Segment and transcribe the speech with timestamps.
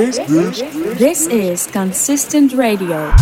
[0.00, 0.60] This, this,
[0.98, 3.12] this, is Consistent Radio.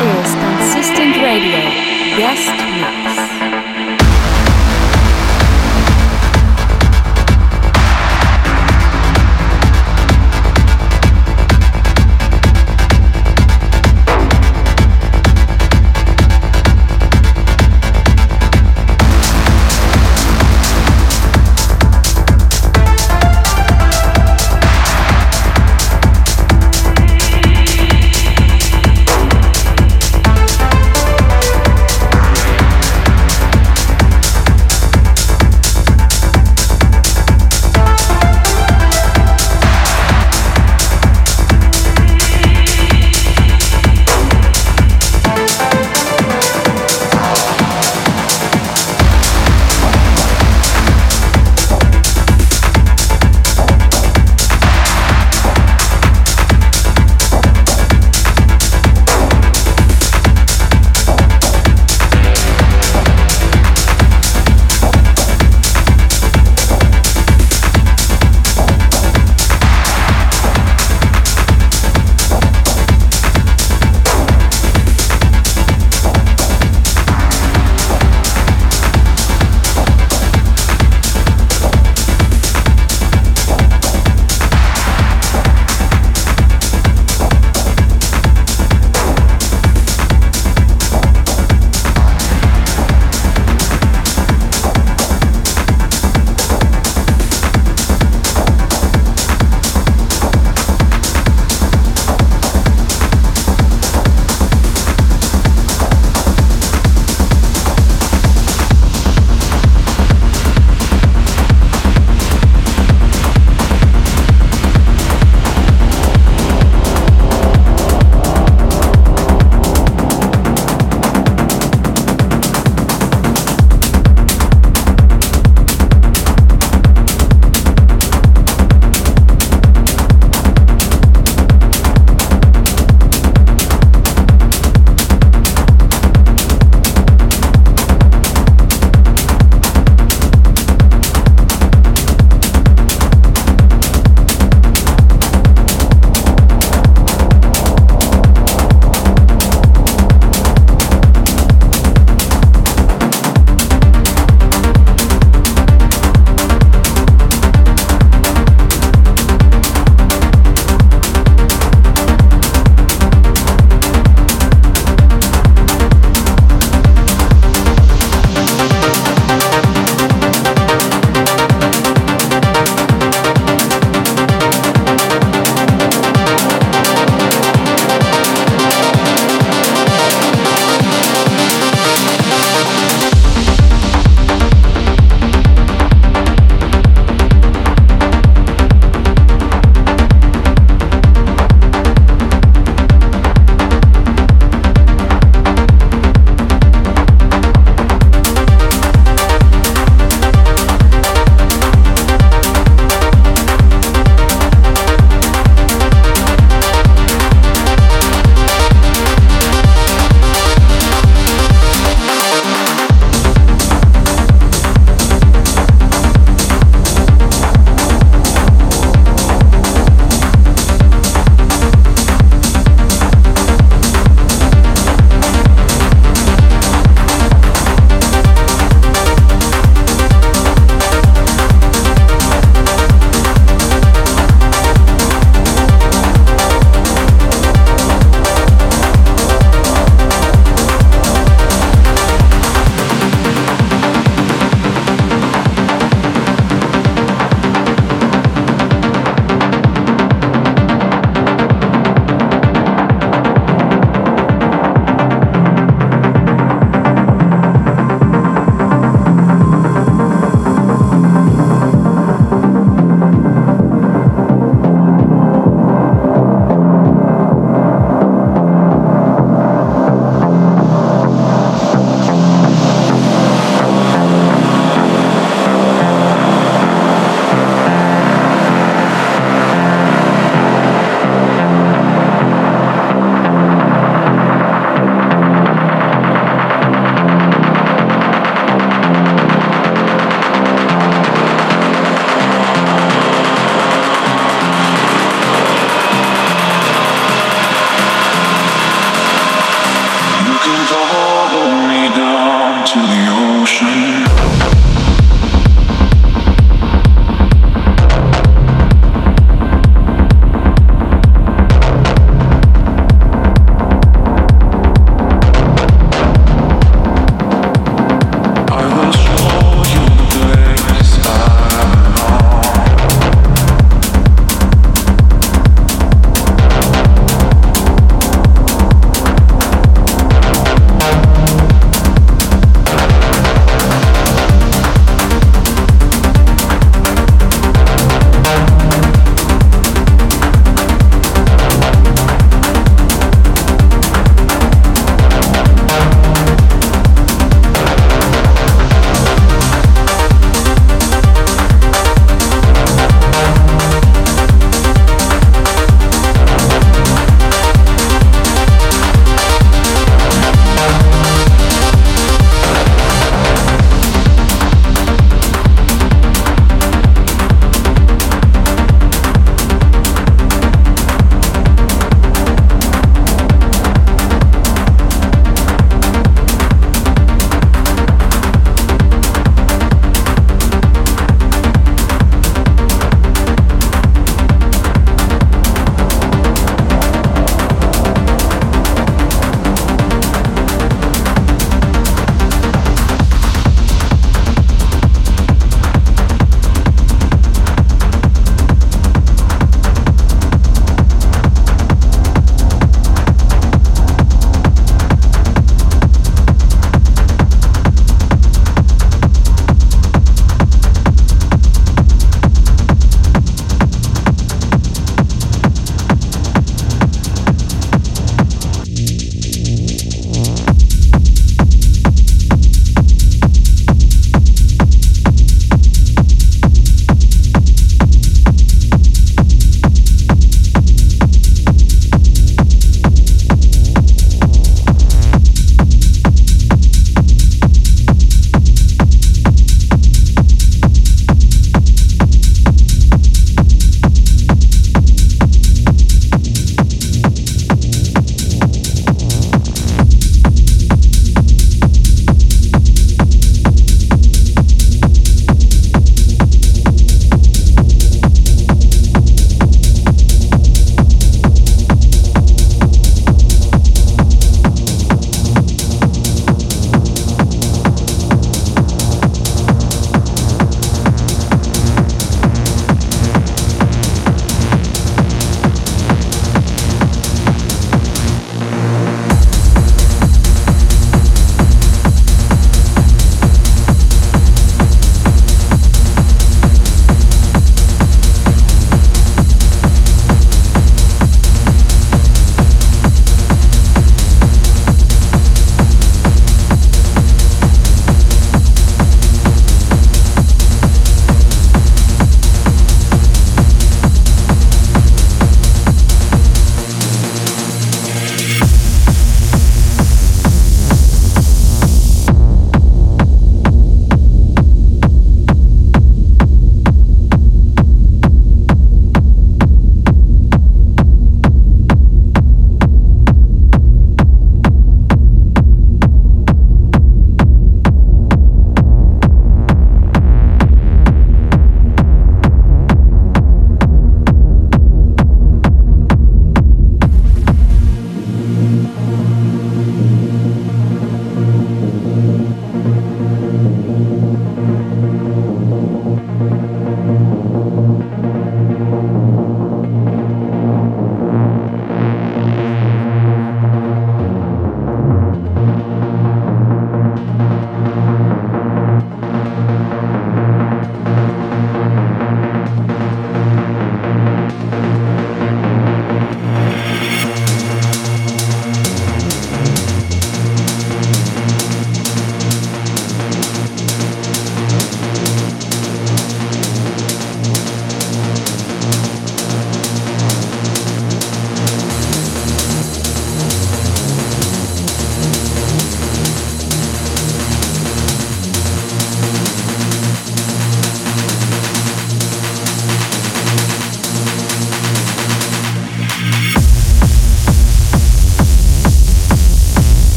[0.00, 1.58] is Consistent Radio.
[2.18, 2.67] Guest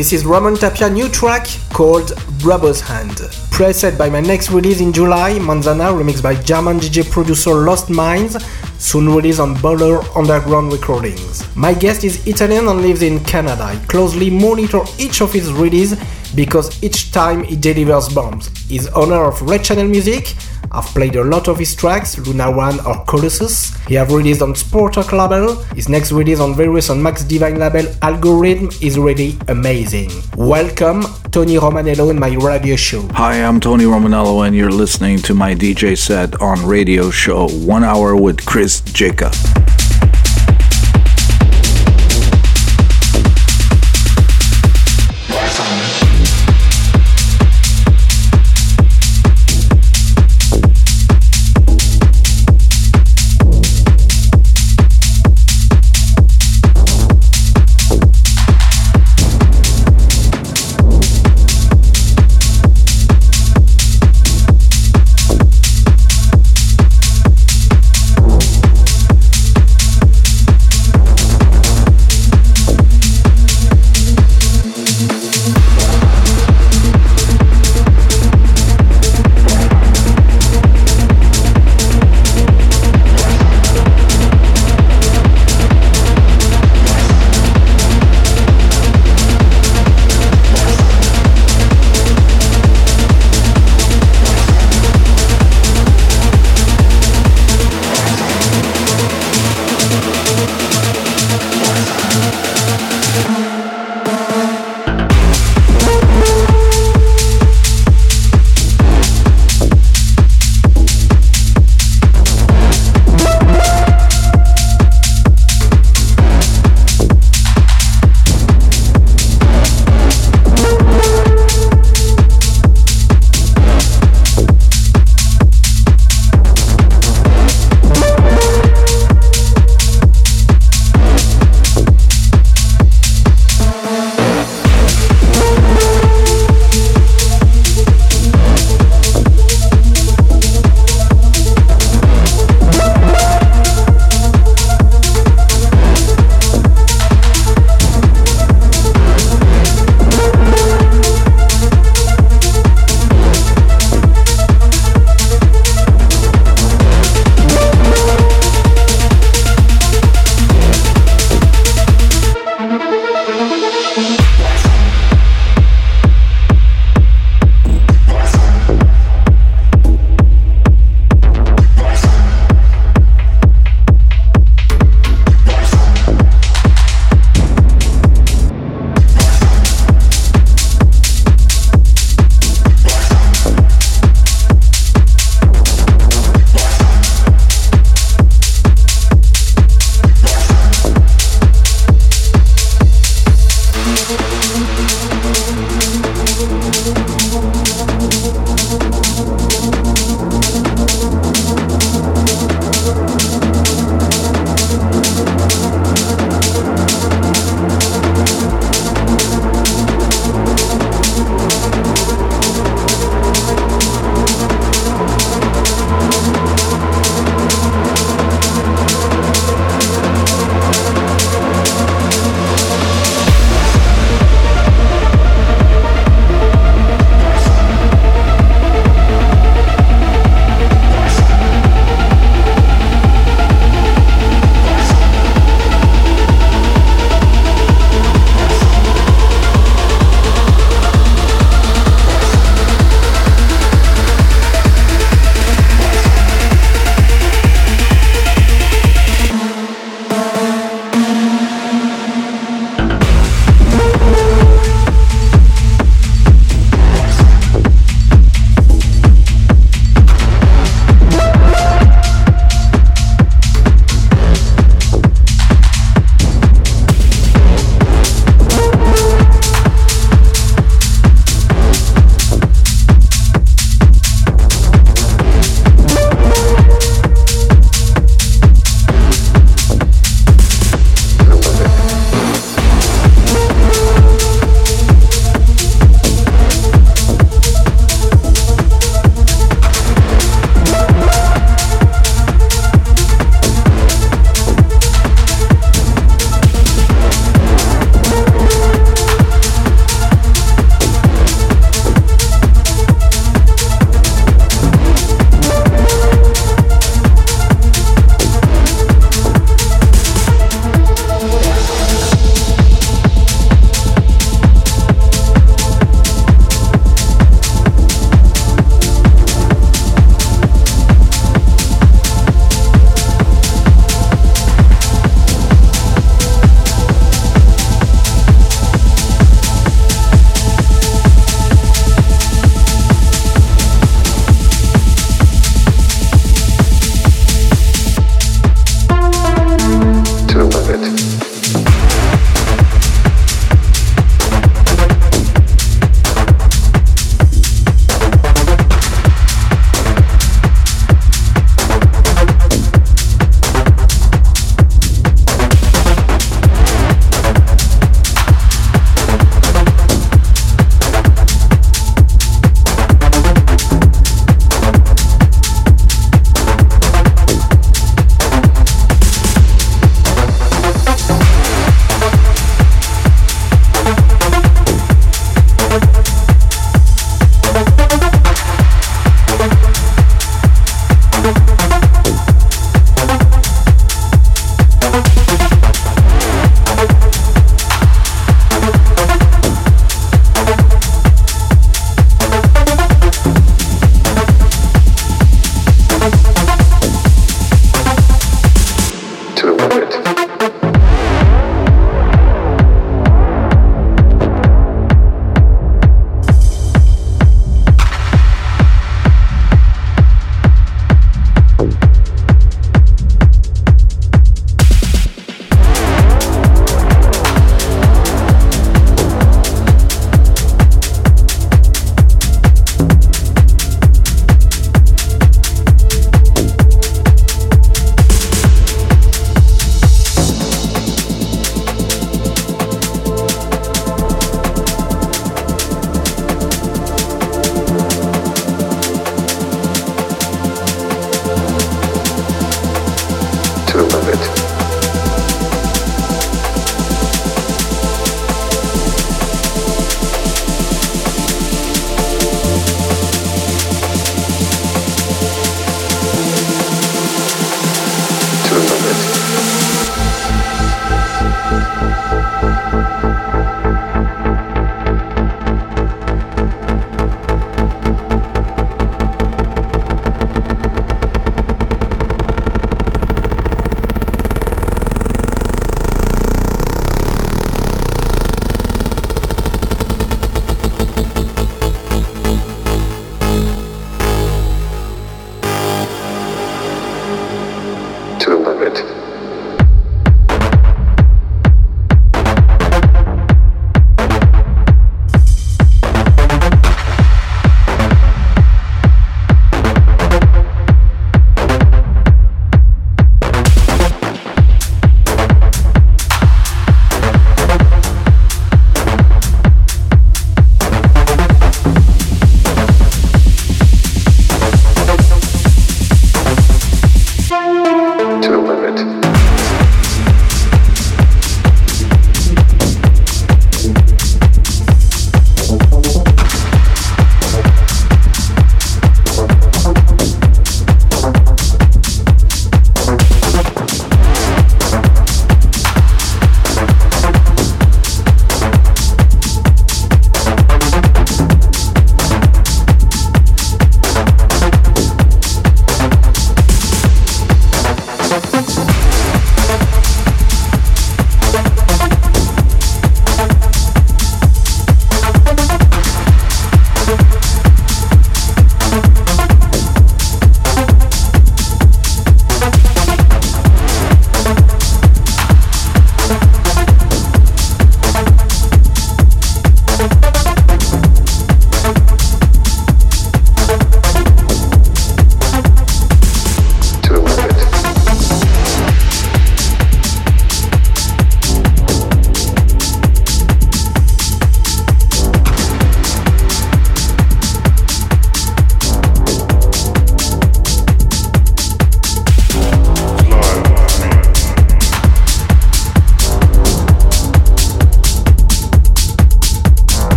[0.00, 3.18] This is Ramon Tapia new track called Brother's Hand.
[3.52, 8.42] Preset by my next release in July, Manzana remixed by German DJ producer Lost Minds,
[8.78, 11.44] soon released on Boulder Underground Recordings.
[11.54, 13.62] My guest is Italian and lives in Canada.
[13.62, 16.02] I closely monitor each of his releases
[16.34, 18.48] because each time he delivers bombs.
[18.68, 20.34] He's owner of Red Channel Music,
[20.72, 23.74] I've played a lot of his tracks, Luna One or Colossus.
[23.86, 25.56] He have released on Sportalk label.
[25.74, 30.10] His next release on various on Max Divine label Algorithm is really amazing.
[30.36, 31.02] Welcome,
[31.32, 33.02] Tony Romanello in my radio show.
[33.14, 37.82] Hi, I'm Tony Romanello and you're listening to my DJ set on radio show One
[37.82, 39.32] Hour with Chris Jacob.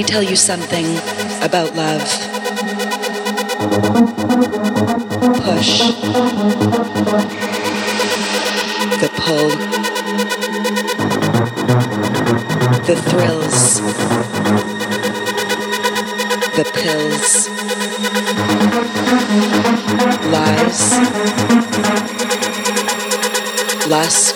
[0.00, 0.86] Tell you something
[1.42, 2.00] about love.
[5.44, 5.80] Push.
[9.00, 9.50] The pull.
[12.86, 13.80] The thrills.
[16.56, 17.48] The pills.
[20.32, 20.82] Lies.
[23.88, 24.31] Lust.